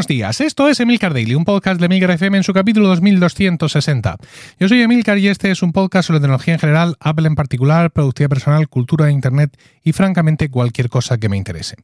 [0.00, 4.16] Buenos días, esto es Emilcar Daily, un podcast de Emilcar FM en su capítulo 2260.
[4.58, 7.90] Yo soy Emilcar y este es un podcast sobre tecnología en general, Apple en particular,
[7.90, 11.76] productividad personal, cultura de Internet y francamente cualquier cosa que me interese.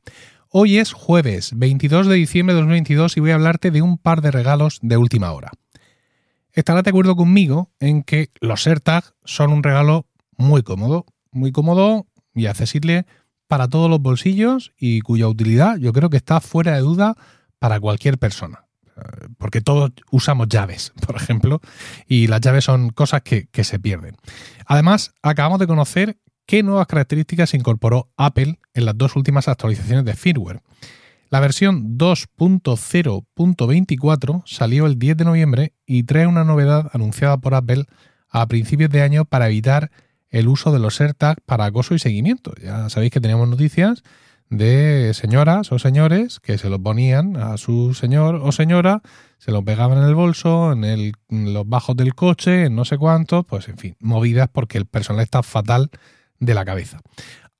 [0.48, 4.22] Hoy es jueves 22 de diciembre de 2022 y voy a hablarte de un par
[4.22, 5.50] de regalos de última hora.
[6.52, 10.06] Estarás de acuerdo conmigo en que los AirTag son un regalo
[10.38, 13.04] muy cómodo, muy cómodo y accesible
[13.46, 17.14] para todos los bolsillos y cuya utilidad yo creo que está fuera de duda
[17.58, 18.66] para cualquier persona.
[18.96, 19.00] Eh,
[19.38, 21.60] porque todos usamos llaves, por ejemplo,
[22.06, 24.16] y las llaves son cosas que, se pierden.
[24.66, 30.14] Además, acabamos de conocer qué nuevas características incorporó Apple en las dos últimas actualizaciones de
[30.14, 30.62] firmware.
[31.28, 37.86] La versión 2.0.24 salió el 10 de noviembre y trae una novedad anunciada por Apple
[38.28, 39.90] a principios de año para evitar
[40.30, 42.54] el uso de los AirTags para acoso y seguimiento.
[42.62, 44.04] Ya sabéis que tenemos noticias
[44.50, 49.02] de señoras o señores que se lo ponían a su señor o señora,
[49.38, 52.98] se lo pegaban en el bolso, en, el, los bajos del coche, en no sé
[52.98, 55.90] cuánto, pues en fin, movidas porque el personal está fatal
[56.38, 57.00] de la cabeza.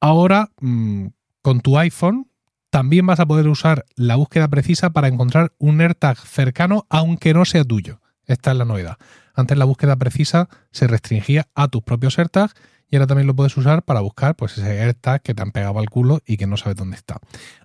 [0.01, 1.07] Ahora, mm,
[1.43, 2.31] con tu iPhone,
[2.71, 7.45] también vas a poder usar la búsqueda precisa para encontrar un AirTag cercano, aunque no
[7.45, 8.01] sea tuyo.
[8.27, 8.99] Esta es la novedad.
[9.35, 12.55] Antes la búsqueda precisa se restringía a tus propios AirTags
[12.89, 15.79] y ahora también lo puedes usar para buscar pues, ese AirTag que te han pegado
[15.79, 17.21] al culo y que no sabes dónde está.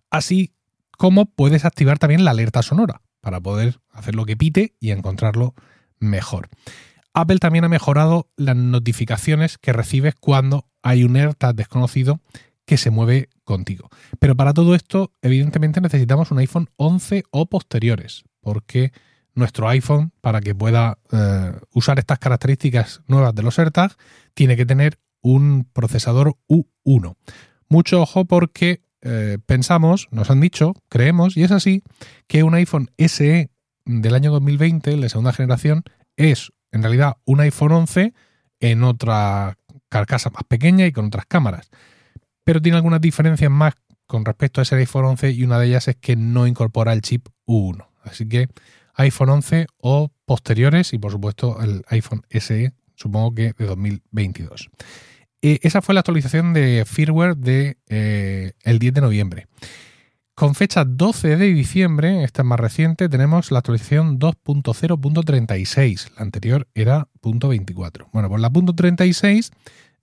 [0.09, 0.53] Así
[0.97, 5.53] como puedes activar también la alerta sonora para poder hacer lo que pite y encontrarlo
[5.99, 6.49] mejor.
[7.14, 12.19] Apple también ha mejorado las notificaciones que recibes cuando hay un AirTag desconocido
[12.66, 13.89] que se mueve contigo.
[14.19, 18.92] Pero para todo esto, evidentemente necesitamos un iPhone 11 o posteriores, porque
[19.33, 23.97] nuestro iPhone, para que pueda eh, usar estas características nuevas de los AirTags,
[24.33, 27.15] tiene que tener un procesador U1.
[27.70, 31.83] Mucho ojo porque eh, pensamos, nos han dicho, creemos, y es así,
[32.27, 33.49] que un iPhone SE
[33.86, 35.83] del año 2020, la segunda generación,
[36.17, 38.14] es en realidad un iPhone 11
[38.59, 39.58] en otra
[39.89, 41.70] carcasa más pequeña y con otras cámaras.
[42.43, 43.73] Pero tiene algunas diferencias más
[44.05, 47.02] con respecto a ese iPhone 11 y una de ellas es que no incorpora el
[47.02, 47.88] chip U1.
[48.03, 48.49] Así que
[48.95, 54.70] iPhone 11 o posteriores y por supuesto el iPhone SE, supongo que de 2022
[55.41, 59.47] esa fue la actualización de firmware de eh, el 10 de noviembre.
[60.35, 66.15] Con fecha 12 de diciembre, esta es más reciente, tenemos la actualización 2.0.36.
[66.15, 68.07] La anterior era .24.
[68.11, 69.52] Bueno, pues la .36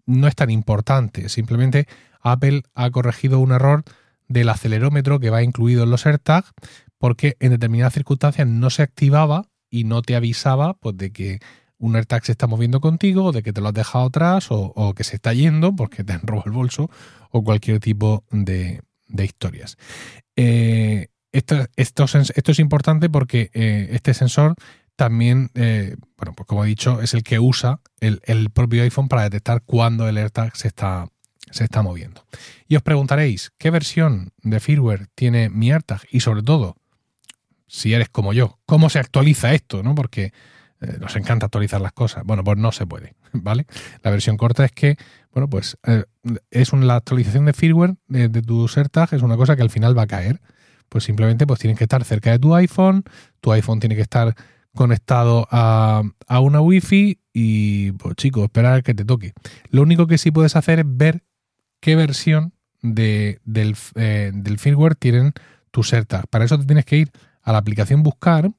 [0.06, 1.28] no es tan importante.
[1.28, 1.86] Simplemente
[2.20, 3.84] Apple ha corregido un error
[4.28, 6.52] del acelerómetro que va incluido en los AirTags
[6.98, 11.40] porque en determinadas circunstancias no se activaba y no te avisaba pues, de que
[11.78, 15.04] un AirTag se está moviendo contigo, de que te lo has dejado atrás, o, que
[15.04, 16.90] se está yendo porque te han robado el bolso,
[17.30, 19.76] o cualquier tipo de, historias.
[20.36, 24.54] Eh, esto, es importante porque eh, este sensor
[24.96, 29.22] también, eh, bueno, pues como he dicho, es el que usa el, propio iPhone para
[29.22, 31.08] detectar cuándo el AirTag se está,
[31.50, 32.24] se está moviendo.
[32.66, 36.02] Y os preguntaréis, ¿qué versión de firmware tiene mi AirTag?
[36.10, 36.76] Y sobre todo,
[37.68, 39.84] si eres como yo, ¿cómo se actualiza esto?
[39.84, 39.94] ¿no?
[39.94, 40.32] Porque
[40.80, 42.22] eh, nos encanta actualizar las cosas.
[42.24, 43.66] Bueno, pues no se puede, ¿vale?
[44.02, 44.96] La versión corta es que,
[45.32, 46.04] bueno, pues eh,
[46.50, 49.96] es una, la actualización de firmware de, tu AirTag es una cosa que al final
[49.96, 50.40] va a caer.
[50.88, 53.04] Pues simplemente pues tienes que estar cerca de tu iPhone,
[53.42, 54.34] tu iPhone tiene que estar
[54.74, 56.02] conectado a,
[56.40, 59.34] una Wi-Fi y, pues chicos, esperar a que te toque.
[59.70, 61.24] Lo único que sí puedes hacer es ver
[61.80, 65.32] qué versión de, del, eh, del firmware tienen
[65.70, 66.26] tus AirTags.
[66.28, 67.10] Para eso te tienes que ir
[67.42, 68.50] a la aplicación Buscar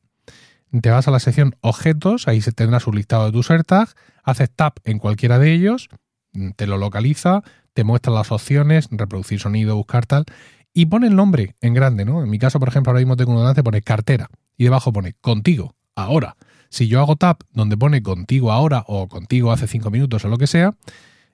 [0.81, 4.49] te vas a la sección objetos, ahí se tendrás un listado de tus AirTags, haces
[4.51, 5.89] tap en cualquiera de ellos,
[6.33, 7.41] mm, te lo localiza,
[7.73, 10.25] te muestra las opciones, reproducir sonido, buscar tal,
[10.73, 12.23] y pone el nombre en grande, ¿no?
[12.23, 15.13] En mi caso, por ejemplo, ahora mismo tengo uno delante, pone cartera, y debajo pone
[15.21, 16.35] contigo, ahora.
[16.69, 20.37] Si yo hago tap donde pone contigo ahora o contigo hace cinco minutos o lo
[20.37, 20.75] que sea,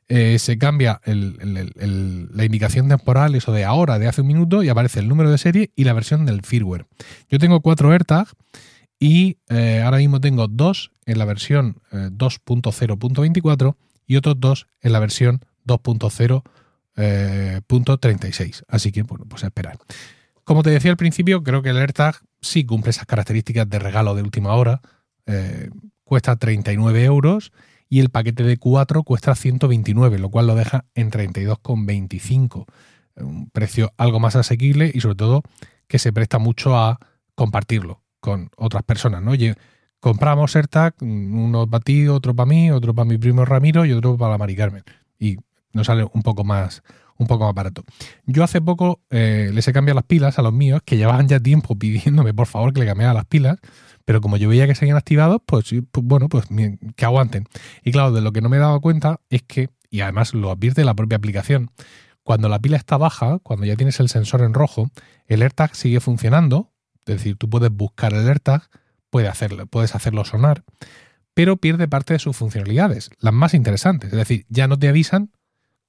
[0.08, 5.00] eh, se cambia la indicación temporal, eso de ahora, de hace un minuto, y aparece
[5.00, 6.86] el número de serie y la versión del firmware.
[7.30, 8.34] Yo tengo cuatro AirTags
[9.00, 13.76] y eh, ahora mismo tengo dos en la versión 2.0.24 eh,
[14.08, 16.42] y otros dos en la versión 2.0.36.
[16.98, 19.78] Eh, Así que, bueno, pues a esperar.
[20.44, 24.16] Como te decía al principio, creo que el AirTag sí cumple esas características de regalo
[24.16, 24.82] de última hora.
[26.04, 27.52] cuesta 39 euros
[27.90, 32.66] y el paquete de 4 cuesta 129, lo cual lo deja en 32,25.
[33.18, 35.42] Un precio algo más asequible y sobre todo
[35.88, 37.00] que se presta mucho a
[37.34, 39.32] compartirlo con otras personas, ¿no?
[39.32, 39.54] Oye,
[40.00, 44.18] compramos AirTag, uno para ti, otro para mí, otro para mi primo Ramiro y otro
[44.18, 44.84] para la Mari Carmen.
[45.20, 45.38] Y
[45.74, 46.82] nos sale un poco más,
[47.18, 47.84] un poco más barato.
[48.26, 51.40] Yo hace poco eh, les he cambiado las pilas a los míos, que llevaban ya
[51.40, 53.60] tiempo pidiéndome por favor que le cambiara las pilas,
[54.06, 56.46] pero como yo veía que seguían activados, pues, pues bueno, pues
[56.96, 57.46] que aguanten.
[57.84, 60.50] Y claro, de lo que no me he dado cuenta es que, y además lo
[60.50, 61.70] advierte la propia aplicación,
[62.24, 64.90] cuando la pila está baja, cuando ya tienes el sensor en rojo,
[65.28, 66.72] el AirTag sigue funcionando,
[67.06, 68.70] es decir, tú puedes buscar el AirTag,
[69.10, 70.64] puedes hacerlo, puedes hacerlo sonar,
[71.34, 74.12] pero pierde parte de sus funcionalidades, las más interesantes.
[74.12, 75.32] Es decir, ya no te avisan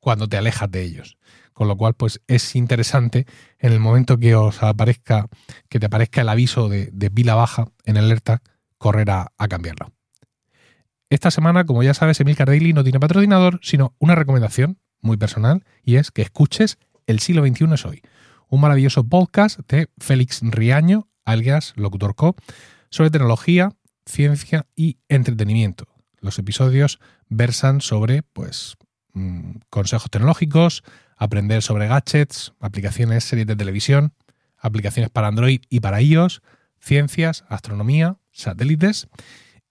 [0.01, 1.17] cuando te alejas de ellos.
[1.53, 3.27] Con lo cual, pues es interesante
[3.59, 5.27] en el momento que os aparezca,
[5.69, 8.43] que te aparezca el aviso de, pila baja en el AirTag,
[8.77, 9.93] correr a, cambiarlo.
[11.09, 15.65] Esta semana, como ya sabes, Emilcar Daily no tiene patrocinador, sino una recomendación muy personal,
[15.83, 18.03] y es que escuches El siglo XXI es hoy,
[18.49, 22.37] un maravilloso podcast de Félix Riaño, alias Locutor Co,
[22.91, 23.71] sobre tecnología,
[24.05, 25.87] ciencia y entretenimiento.
[26.21, 26.99] Los episodios
[27.29, 28.77] versan sobre pues,
[29.15, 30.85] mm, consejos tecnológicos,
[31.17, 34.13] aprender sobre gadgets, aplicaciones, series de televisión,
[34.59, 36.43] aplicaciones para Android y para iOS,
[36.81, 39.09] ciencias, astronomía, satélites.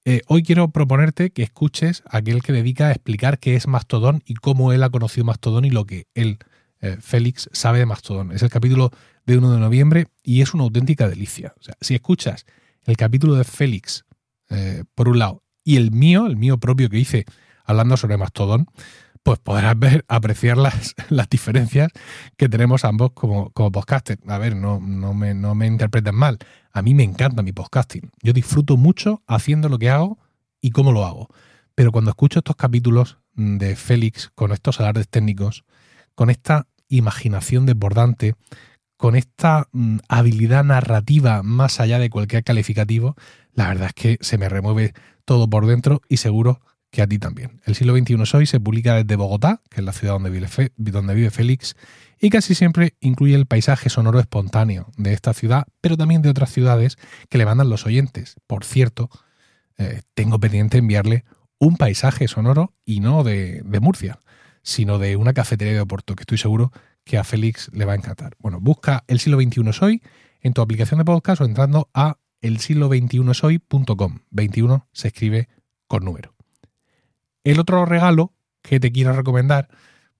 [0.03, 4.21] Eh, hoy quiero proponerte que escuches a aquel que dedica a explicar qué es Mastodon
[4.25, 6.37] y cómo él ha conocido Mastodon y lo que él,
[6.81, 8.31] eh, Félix, sabe de Mastodon.
[8.31, 8.91] Es el capítulo
[9.25, 11.53] de 1 de noviembre y es una auténtica delicia.
[11.59, 12.45] O sea, si escuchas
[12.85, 14.05] el capítulo de Félix,
[14.49, 17.25] eh, por un lado, y el mío, el mío propio que hice
[17.65, 18.67] hablando sobre Mastodon,
[19.23, 21.89] pues podrás ver, apreciar las, las diferencias
[22.37, 23.71] que tenemos ambos como, como.
[24.27, 26.37] A ver, no, no, me, no me interpreten mal.
[26.71, 28.11] A mí me encanta mi podcasting.
[28.21, 30.19] Yo disfruto mucho haciendo lo que hago
[30.61, 31.29] y cómo lo hago.
[31.73, 35.65] Pero cuando escucho estos capítulos de Félix con estos alardes técnicos,
[36.15, 38.35] con esta imaginación desbordante,
[38.97, 43.15] con esta mm, habilidad narrativa más allá de cualquier calificativo,
[43.53, 44.93] la verdad es que se me remueve
[45.25, 47.61] todo por dentro y seguro que a ti también.
[47.65, 50.47] El siglo XXI es hoy se publica desde Bogotá, que es la ciudad donde vive,
[50.77, 51.75] donde vive Félix,
[52.19, 56.51] y casi siempre incluye el paisaje sonoro espontáneo de esta ciudad, pero también de otras
[56.51, 56.97] ciudades
[57.29, 58.35] que le mandan los oyentes.
[58.47, 59.09] Por cierto,
[59.77, 61.25] eh, tengo pendiente enviarle
[61.59, 64.19] un paisaje sonoro y no de, de Murcia,
[64.65, 66.73] sino de una cafetería de Oporto, que estoy seguro
[67.03, 68.35] que a Félix le va a encantar.
[68.39, 70.01] Bueno, busca El siglo XXI es hoy
[70.41, 74.19] en tu aplicación de podcast o entrando a el siglo XXI es hoy.com.
[74.31, 75.49] 21 se escribe
[75.87, 76.33] con número.
[77.43, 78.33] El otro regalo
[78.63, 79.69] que te quiero recomendar,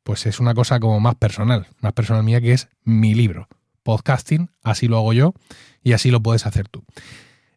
[0.03, 3.47] pues es una cosa como más personal, más personal mía, que es mi libro,
[3.81, 5.33] Podcasting, así lo hago yo
[5.81, 6.85] y así lo puedes hacer tú.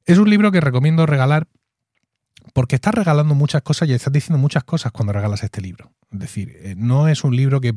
[0.06, 1.48] Es un libro que recomiendo regalar
[2.52, 5.92] porque estás regalando muchas cosas y estás diciendo muchas cosas cuando regalas este libro.
[6.10, 7.74] Es decir, eh, no es un libro que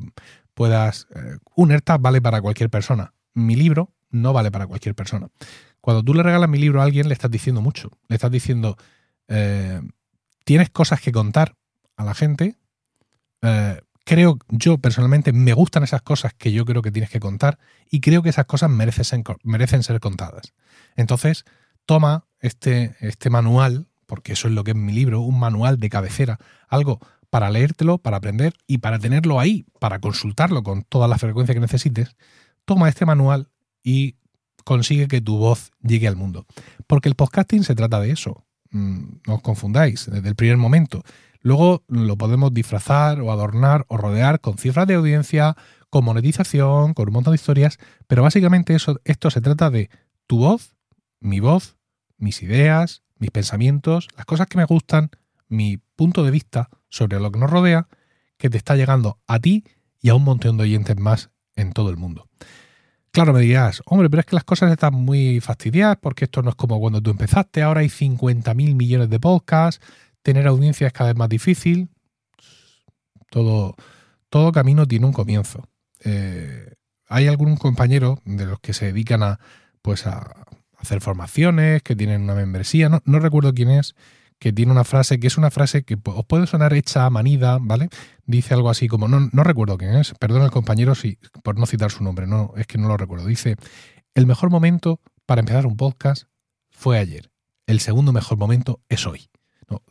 [0.53, 1.07] puedas...
[1.15, 3.13] Eh, un AirTag vale para cualquier persona.
[3.33, 5.29] Mi libro no vale para cualquier persona.
[5.79, 7.89] Cuando tú le regalas mi libro a alguien, le estás diciendo mucho.
[8.07, 8.77] Le estás diciendo,
[9.27, 9.81] eh,
[10.43, 11.55] tienes cosas que contar
[11.95, 12.57] a la gente.
[14.03, 17.59] creo, yo personalmente, me gustan esas cosas que yo creo que tienes que contar
[17.89, 20.53] y creo que esas cosas merecen ser, merecen ser contadas.
[20.95, 21.45] Entonces,
[21.85, 25.89] toma este, este manual porque eso es lo que es mi libro, un manual de
[25.89, 26.37] cabecera,
[26.67, 26.99] algo
[27.29, 31.61] para leértelo, para aprender y para tenerlo ahí, para consultarlo con toda la frecuencia que
[31.61, 32.17] necesites,
[32.65, 33.47] toma este manual
[33.81, 34.17] y
[34.65, 36.45] consigue que tu voz llegue al mundo.
[36.87, 38.43] Porque el podcasting se trata de eso.
[38.71, 41.03] Mm, no os confundáis desde el primer momento.
[41.39, 45.55] Luego lo podemos disfrazar o adornar o rodear con cifras de audiencia,
[45.89, 47.77] con monetización, con un montón de historias,
[48.07, 49.89] pero básicamente eso, esto se trata de
[50.27, 50.75] tu voz,
[51.21, 51.77] mi voz,
[52.17, 55.11] mis ideas, mis pensamientos, las cosas que me gustan,
[55.47, 57.87] mi punto de vista sobre lo que nos rodea,
[58.37, 59.63] que te está llegando a ti
[60.01, 62.27] y a un montón de oyentes más en todo el mundo.
[63.11, 66.49] Claro, me dirás, hombre, pero es que las cosas están muy fastidiadas porque esto no
[66.49, 69.85] es como cuando tú empezaste, ahora hay 50.000 millones de podcasts,
[70.23, 71.89] tener audiencia es cada vez más difícil.
[73.29, 73.75] Todo,
[74.29, 75.67] todo camino tiene un comienzo.
[76.03, 76.73] Eh,
[77.07, 79.39] hay algún compañero de los que se dedican a,
[79.81, 80.45] pues a,
[80.81, 83.95] hacer formaciones, que tienen una membresía, no, no recuerdo quién es,
[84.39, 87.59] que tiene una frase que es una frase que os puede sonar hecha a manida,
[87.61, 87.89] ¿vale?
[88.25, 91.67] Dice algo así como, no, no recuerdo quién es, perdón el compañero si, por no
[91.67, 93.27] citar su nombre, no, es que no lo recuerdo.
[93.27, 93.55] Dice,
[94.15, 96.23] el mejor momento para empezar un podcast
[96.71, 97.29] fue ayer,
[97.67, 99.29] el segundo mejor momento es hoy.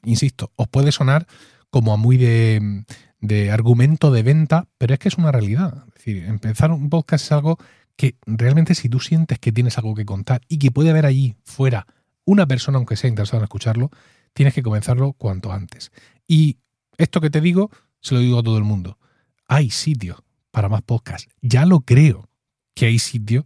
[0.02, 1.26] Insisto, os puede sonar
[1.70, 2.84] como a muy de,
[3.20, 5.84] de argumento de venta, pero es que es una realidad.
[5.88, 7.58] Es decir, empezar un podcast es algo
[8.00, 11.36] que realmente si tú sientes que tienes algo que contar y que puede haber allí
[11.44, 11.86] fuera
[12.24, 13.90] una persona, aunque sea interesada en escucharlo,
[14.32, 15.92] tienes que comenzarlo cuanto antes.
[16.26, 16.56] Y
[16.96, 18.96] esto que te digo, se lo digo a todo el mundo.
[19.48, 21.28] Hay sitio para más podcasts.
[21.42, 22.30] Ya lo creo
[22.72, 23.44] que hay sitio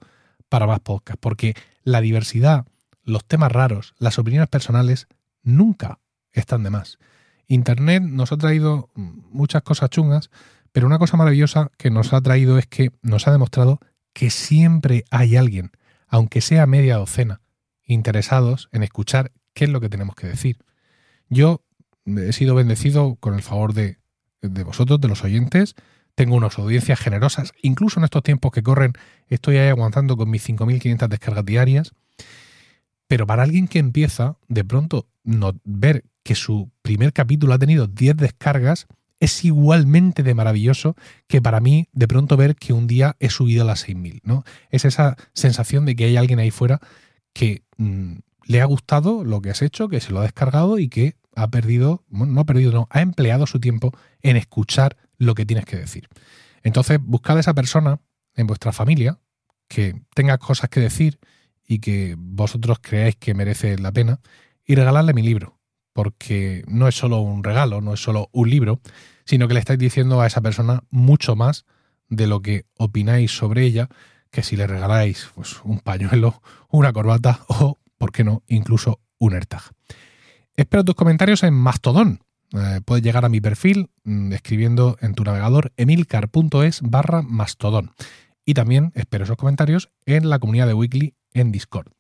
[0.49, 2.65] para más podcasts, porque la diversidad,
[3.03, 5.09] los temas raros, las opiniones personales
[5.43, 5.99] nunca
[6.31, 6.99] están de más.
[7.49, 10.31] Internet nos ha traído muchas cosas chungas,
[10.71, 13.81] Pero una cosa maravillosa que nos ha traído es que nos ha demostrado
[14.15, 15.73] que siempre hay alguien,
[16.09, 17.43] aunque sea media docena,
[17.85, 20.59] interesados en escuchar qué es lo que tenemos que decir.
[21.29, 21.63] Yo
[22.07, 23.99] he sido bendecido con el favor de,
[24.41, 25.75] de vosotros, de los oyentes,
[26.15, 28.93] tengo unas audiencias generosas, incluso en estos tiempos que corren
[29.29, 31.93] estoy ahí aguantando con mis 5.500 descargas diarias,
[33.09, 37.87] pero para alguien que empieza, de pronto no, ver que su primer capítulo ha tenido
[37.87, 38.87] 10 descargas
[39.21, 43.63] es igualmente de maravilloso que para mí de pronto ver que un día he subido
[43.63, 44.45] a las 6.000, ¿no?
[44.71, 46.81] Es esa sensación de que hay alguien ahí fuera
[47.33, 48.15] que mm,
[48.47, 51.49] le ha gustado lo que has hecho, que se lo ha descargado y que ha
[51.49, 53.93] perdido, bueno, no ha perdido, no, ha empleado su tiempo
[54.23, 56.09] en escuchar lo que tienes que decir.
[56.63, 58.01] Entonces, buscad a esa persona
[58.37, 59.19] en vuestra familia
[59.69, 61.19] que tenga cosas que decir
[61.67, 64.21] y que vosotros creáis que merece la pena
[64.65, 65.54] y regalarle mi libro,
[65.95, 68.81] porque no es solo un regalo, no es solo un libro,
[69.25, 71.65] sino que le estáis diciendo a esa persona mucho más
[72.11, 73.89] de lo que opináis sobre ella
[74.31, 79.35] que si le regaláis pues, un pañuelo, una corbata o, por qué no, incluso un
[79.35, 79.63] AirTag.
[80.57, 82.21] Espero tus comentarios en Mastodon.
[82.53, 87.93] Eh, puedes llegar a mi perfil mm, escribiendo en tu navegador emilcar.es barra Mastodon.
[88.45, 91.93] Y también espero esos comentarios en la comunidad de Weekly en Discord.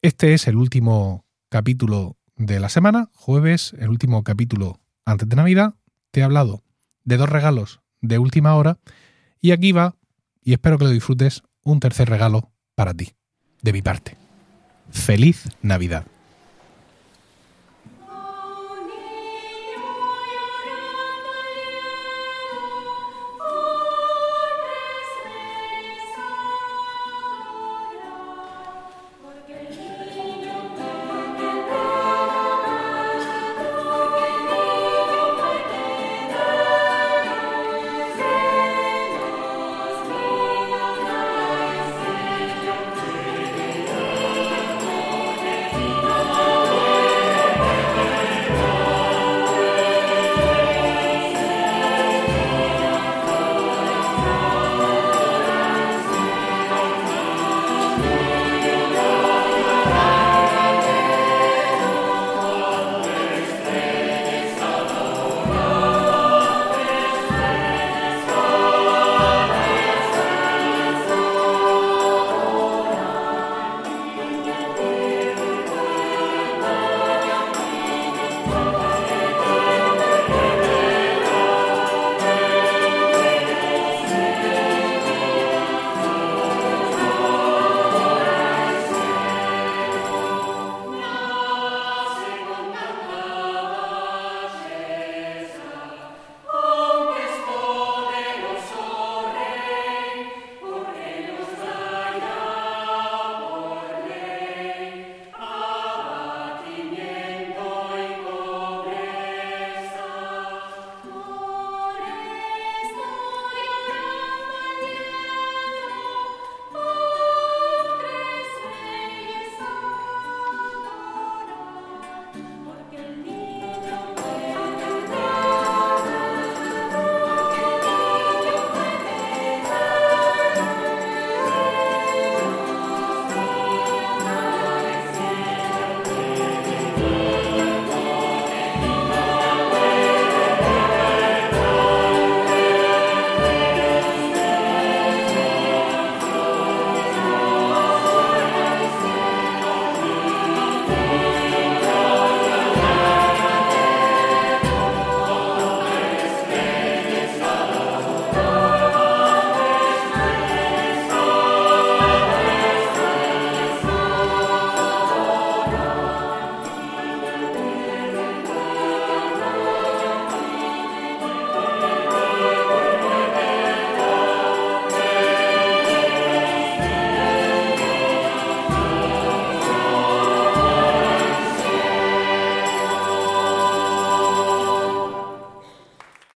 [0.00, 5.74] Este es el último capítulo de la semana, jueves, el último capítulo antes de Navidad.
[6.10, 6.62] Te he hablado
[7.04, 8.78] de dos regalos de última hora
[9.40, 9.96] y aquí va,
[10.42, 13.12] y espero que lo disfrutes, un tercer regalo para ti,
[13.62, 14.16] de mi parte.
[14.90, 16.06] Feliz Navidad.